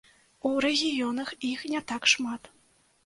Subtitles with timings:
[0.49, 2.53] У рэгіёнах іх не так шмат.